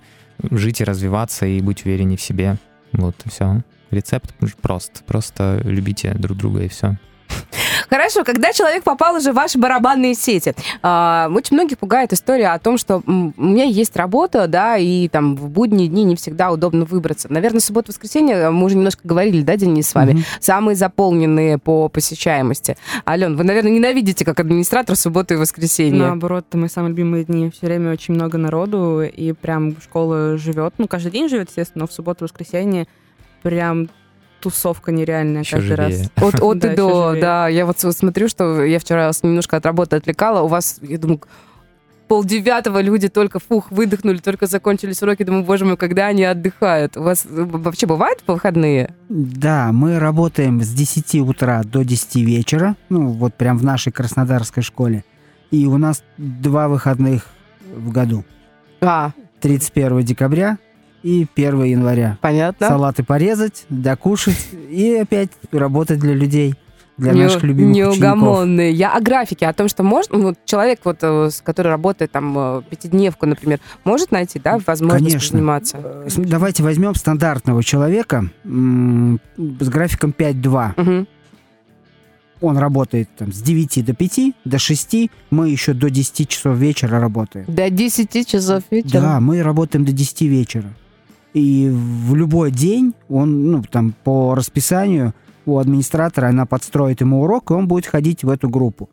[0.52, 2.58] жить, и развиваться, и быть увереннее в себе.
[2.94, 3.64] Вот, все.
[3.92, 5.04] Рецепт прост.
[5.06, 6.98] Просто любите друг друга, и все.
[7.90, 12.60] Хорошо, когда человек попал уже в ваши барабанные сети, а, очень многих пугает история о
[12.60, 13.12] том, что у
[13.44, 17.32] меня есть работа, да, и там в будние дни не всегда удобно выбраться.
[17.32, 20.24] Наверное, суббота-воскресенье, мы уже немножко говорили, да, Денис, с вами, Мгм.
[20.40, 22.78] самые заполненные по посещаемости.
[23.08, 26.00] Ален, вы, наверное, ненавидите как администратор субботу и воскресенье.
[26.00, 27.50] Наоборот, это мои самые любимые дни.
[27.52, 30.74] Все время очень много народу, и прям школа живет.
[30.78, 32.88] Ну, каждый день живет, естественно, но в субботу, воскресенье
[33.42, 33.90] прям
[34.40, 35.92] тусовка нереальная Ещё каждый раз.
[35.92, 36.10] живее.
[36.16, 37.48] От, от Да, и до, да.
[37.48, 40.42] Я вот смотрю, что я вчера вас немножко от работы отвлекала.
[40.42, 41.22] У вас, я думаю,
[42.10, 45.24] полдевятого люди только, фух, выдохнули, только закончились уроки.
[45.24, 46.98] Думаю, боже мой, когда они отдыхают?
[46.98, 48.94] У вас э, вообще бывает по выходные?
[49.08, 54.64] Да, мы работаем с 10 утра до 10 вечера, ну вот прям в нашей краснодарской
[54.64, 55.06] школе.
[55.52, 57.28] И у нас два выходных
[57.74, 58.26] в году.
[58.82, 60.58] А, 31 декабря
[61.04, 62.18] и 1 января.
[62.22, 62.68] понятно.
[62.68, 66.56] Салаты порезать, докушать и опять работать для людей,
[66.98, 67.96] для Не- наших любимых учеников.
[67.98, 68.72] неугомонные.
[68.74, 72.36] Я о графике, о том, что может, вот человек, вот, э, с- который работает там
[72.38, 75.38] э, пятидневку, например, может найти, да, возможность Конечно.
[75.38, 75.78] заниматься?
[75.82, 80.74] Э, Давайте возьмем стандартного человека м, с графиком 5-2.
[80.76, 81.08] Мгм.
[82.42, 85.10] Он работает там, с 9 до 5, до 6.
[85.30, 87.46] Мы еще до 10 часов вечера работаем.
[87.50, 89.02] До 10 часов вечера?
[89.02, 90.74] Да, мы работаем до 10 вечера.
[91.34, 95.14] И в любой день он, ну, там, по расписанию
[95.46, 98.90] у администратора она подстроит ему урок, и он будет ходить в эту группу.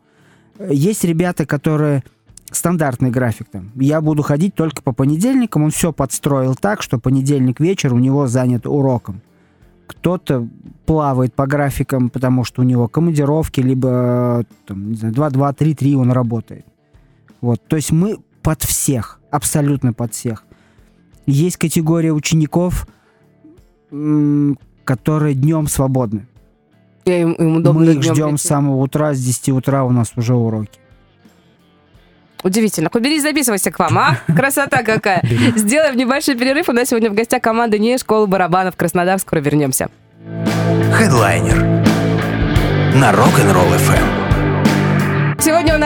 [0.69, 2.03] Есть ребята, которые
[2.51, 3.71] стандартный график там.
[3.75, 5.63] Я буду ходить только по понедельникам.
[5.63, 9.21] Он все подстроил так, что понедельник вечер у него занят уроком.
[9.85, 10.47] Кто-то
[10.85, 16.65] плавает по графикам, потому что у него командировки, либо там, не знаю, 2-2-3-3 он работает.
[17.41, 17.61] Вот.
[17.67, 20.46] То есть мы под всех, абсолютно под всех.
[21.27, 22.87] Есть категория учеников,
[24.83, 26.25] которые днем свободны.
[27.05, 30.33] Им, им удобно Мы их ждем с самого утра, с 10 утра у нас уже
[30.33, 30.79] уроки.
[32.43, 32.89] Удивительно.
[32.89, 34.17] Побери, записывайся к вам, а?
[34.27, 35.21] Красота какая.
[35.55, 36.69] Сделаем небольшой перерыв.
[36.69, 39.19] У нас сегодня в гостях команда не школы барабанов Краснодар.
[39.19, 39.89] Скоро вернемся.
[40.93, 41.57] Хедлайнер
[42.95, 44.16] на Rock'n'Roll FM.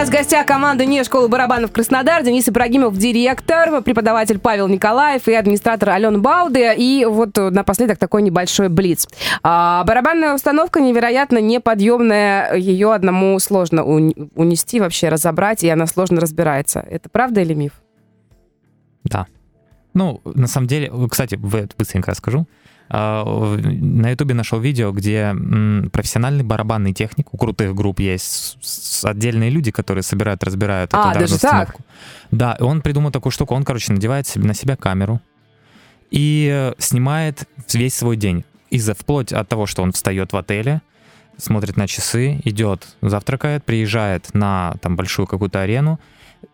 [0.01, 2.23] Нас в гостях команда не школы барабанов Краснодар.
[2.23, 6.73] Денис Ибрагимов, директор, преподаватель Павел Николаев и администратор Алена Бауде.
[6.75, 9.07] И вот э, напоследок такой небольшой блиц.
[9.43, 12.55] А, барабанная установка невероятно неподъемная.
[12.55, 16.79] Ее одному сложно унести, вообще разобрать, и она сложно разбирается.
[16.79, 17.73] Это правда или миф?
[19.03, 19.27] Да.
[19.93, 22.47] Ну, на самом деле, кстати, быстренько расскажу.
[22.93, 23.23] А,
[23.55, 25.33] На Ютубе нашел видео, где
[25.93, 28.57] профессиональный барабанный техник, у крутых групп есть
[29.03, 31.77] отдельные люди, которые собирают, разбирают А, эту даже так?
[32.31, 35.21] Да, и он придумал такую штуку, он, короче, надевает себе, на себя камеру
[36.09, 38.43] и снимает весь свой день.
[38.69, 40.81] Из-за вплоть от того, что он встает в отеле,
[41.37, 45.97] смотрит на часы, идет, завтракает, приезжает на там большую какую-то арену,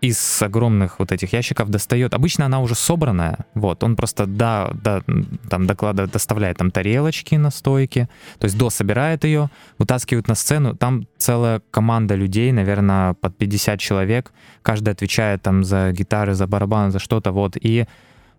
[0.02, 2.14] из огромных вот этих ящиков достает.
[2.14, 5.02] Обычно она уже собранная, вот, он просто да, да,
[5.50, 8.08] там докладывает, доставляет там тарелочки на стойке,
[8.38, 14.32] то есть дособирает ее, вытаскивают на сцену, там целая команда людей, наверное, под 50 человек,
[14.62, 17.88] каждый отвечает там за гитары, за барабан, за что-то, вот, и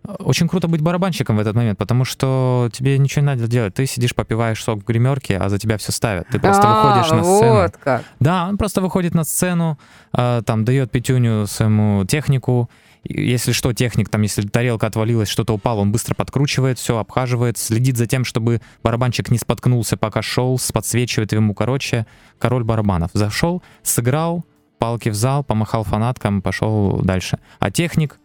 [0.03, 3.73] очень круто быть барабанщиком в этот момент, потому что тебе ничего не надо делать.
[3.73, 6.27] Ты сидишь, попиваешь сок в гримерке, а за тебя все ставят.
[6.29, 7.61] Ты просто А, выходишь на сцену.
[7.61, 8.03] Вот как.
[8.19, 9.77] Да, он просто выходит на сцену,
[10.13, 12.69] э, там дает пятюню своему технику.
[13.03, 17.95] Если что, техник, там, если тарелка отвалилась, что-то упало, он быстро подкручивает, все, обхаживает, следит
[17.97, 22.05] за тем, чтобы барабанщик не споткнулся, пока шел, подсвечивает ему, короче,
[22.39, 23.11] король барабанов.
[23.13, 24.43] Зашел, сыграл,
[24.79, 27.39] палки в зал, помахал фанаткам, пошел дальше.
[27.59, 28.19] А техник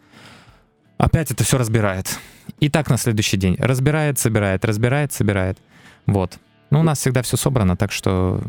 [1.05, 2.19] опять это все разбирает.
[2.61, 3.57] И так на следующий день.
[3.59, 5.59] Разбирает, собирает, разбирает, собирает.
[6.07, 6.39] Вот.
[6.71, 8.41] Ну, у нас всегда все собрано, так что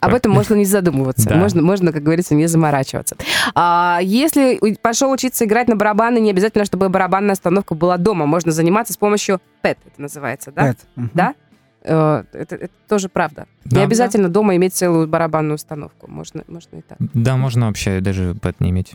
[0.00, 1.28] Об этом можно не задумываться.
[1.28, 1.36] Да.
[1.36, 3.16] Можно, можно, как говорится, не заморачиваться.
[3.54, 8.26] А если пошел учиться играть на барабаны, не обязательно, чтобы барабанная остановка была дома.
[8.26, 10.74] Можно заниматься с помощью ПЭТ, это называется, да?
[10.96, 11.10] Мгм.
[11.14, 11.34] Да?
[11.82, 13.46] Э, Это, это тоже правда.
[13.64, 13.78] Да.
[13.78, 16.10] Не обязательно дома иметь целую барабанную установку.
[16.10, 16.98] Можно, можно и так.
[17.12, 18.94] Да, можно вообще даже пэт не иметь.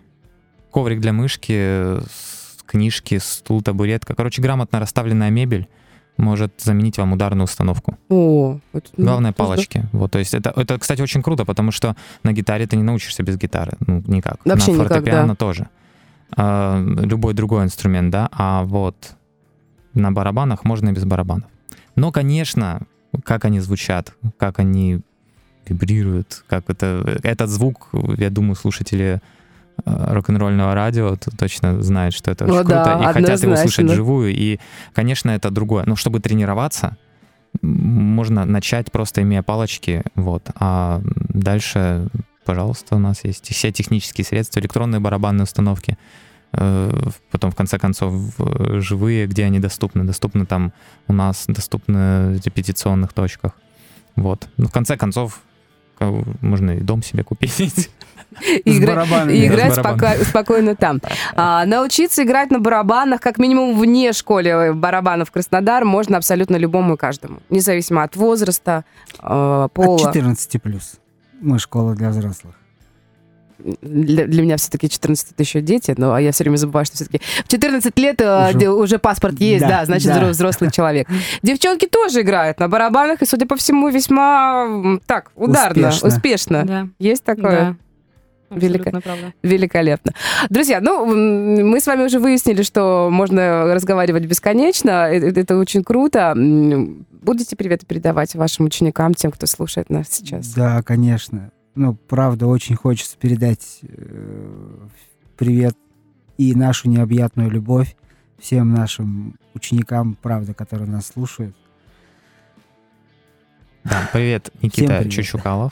[0.71, 2.38] Коврик для мышки, с-
[2.69, 4.13] книжки, стул, табуретка.
[4.15, 5.67] Короче, грамотно расставленная мебель
[6.17, 7.97] может заменить вам ударную установку.
[8.09, 9.85] О, это, ну, Главное палочки.
[9.91, 13.23] Вот, то есть это, это, кстати, очень круто, потому что на гитаре ты не научишься
[13.23, 13.73] без гитары.
[13.87, 14.37] Ну, никак.
[14.45, 15.35] Вообще на никак, фортепиано да.
[15.35, 15.69] тоже.
[16.35, 18.29] А, любой другой инструмент, да.
[18.31, 18.95] А вот
[19.93, 21.49] на барабанах можно и без барабанов.
[21.95, 22.81] Но, конечно,
[23.23, 24.99] как они звучат, как они
[25.67, 27.19] вибрируют, как это...
[27.23, 29.21] Этот звук, я думаю, слушатели
[29.85, 33.85] рок-н-ролльного радио, то точно знают, что это очень Ну да, круто, и хотят его слушать
[33.85, 34.33] вживую.
[34.33, 34.59] И,
[34.93, 35.83] конечно, это другое.
[35.85, 36.97] Но чтобы тренироваться,
[37.61, 42.07] можно начать просто имея палочки, вот, а дальше,
[42.45, 45.97] пожалуйста, у нас есть все технические средства, электронные барабанные установки,
[46.53, 46.91] э,
[47.31, 50.03] потом, в конце концов, живые, где они доступны.
[50.03, 50.73] Доступны там
[51.07, 53.53] у нас, доступны в репетиционных точках.
[54.15, 54.47] Вот.
[54.57, 55.41] Ну, в конце концов,
[56.41, 57.89] можно и дом себе купить.
[58.63, 58.71] И
[59.31, 59.73] и играть
[60.23, 61.01] спокойно там.
[61.35, 66.97] А, научиться играть на барабанах, как минимум вне школы барабанов Краснодар, можно абсолютно любому и
[66.97, 67.39] каждому.
[67.49, 68.85] Независимо от возраста,
[69.21, 69.99] э, От пола.
[69.99, 70.99] 14 плюс.
[71.41, 72.58] Мы школа для взрослых.
[73.81, 77.19] Для, для меня все-таки 14 это еще дети, но я все время забываю, что все-таки
[77.43, 80.21] в 14 лет э, Уже- уже паспорт есть, да, Да, значит, да.
[80.21, 81.07] взро- взрослый человек.
[81.43, 86.07] Девчонки тоже играют на барабанах, и, судя по всему, весьма так, ударно, Успешно.
[86.07, 86.63] успешно.
[86.65, 86.87] Да.
[86.99, 87.51] Есть такое?
[87.51, 87.75] Да.
[88.49, 89.33] Правда.
[89.43, 90.13] Великолепно.
[90.49, 95.07] Друзья, ну, мы с вами уже выяснили, что можно разговаривать бесконечно.
[95.11, 96.33] Э- Это, очень круто.
[96.35, 100.47] Будете приветы передавать вашим ученикам, тем, кто слушает нас сейчас?
[100.53, 101.51] Да, конечно.
[101.79, 104.87] Ну, правда, очень хочется передать э,
[105.37, 105.77] привет
[106.37, 107.95] и нашу необъятную любовь
[108.37, 111.55] всем нашим ученикам, правда, которые нас слушают.
[113.85, 115.13] Да, привет, Никита привет.
[115.13, 115.71] Чучукалов.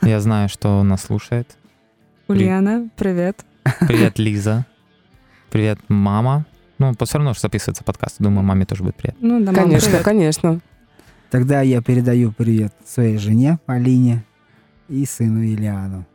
[0.00, 1.58] Я знаю, что он нас слушает.
[2.26, 3.44] Ульяна, привет.
[3.80, 4.64] Привет, Лиза.
[5.50, 6.46] Привет, мама.
[6.78, 8.16] Ну, все равно, что записывается подкаст.
[8.18, 9.28] Думаю, маме тоже будет приятно.
[9.28, 10.04] Ну, да, мама, Конечно, привет.
[10.06, 10.60] конечно.
[11.30, 14.24] Тогда я передаю привет своей жене Полине
[14.88, 16.06] и сыну Ильяну.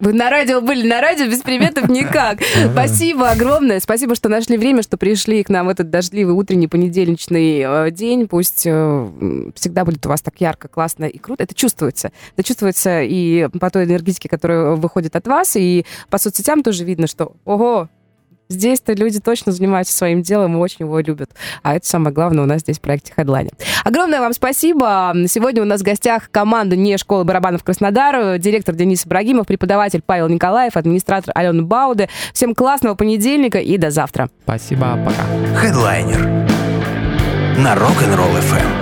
[0.00, 2.38] Вы на радио были, на радио без приветов никак.
[2.72, 3.80] Спасибо огромное.
[3.80, 8.28] Спасибо, что нашли время, что пришли к нам в этот дождливый утренний понедельничный э, день.
[8.28, 11.42] Пусть э, всегда будет у вас так ярко, классно и круто.
[11.42, 12.12] Это чувствуется.
[12.36, 17.08] Это чувствуется и по той энергетике, которая выходит от вас, и по соцсетям тоже видно,
[17.08, 17.88] что ого,
[18.52, 21.30] Здесь-то люди точно занимаются своим делом и очень его любят.
[21.62, 23.50] А это самое главное у нас здесь в проекте Headline.
[23.84, 25.14] Огромное вам спасибо.
[25.26, 30.28] Сегодня у нас в гостях команда не школы барабанов Краснодар, директор Денис Ибрагимов, преподаватель Павел
[30.28, 32.08] Николаев, администратор Алена Бауде.
[32.32, 34.28] Всем классного понедельника и до завтра.
[34.44, 35.24] Спасибо, пока.
[35.58, 36.20] Хедлайнер
[37.58, 38.81] на Rock'n'Roll FM.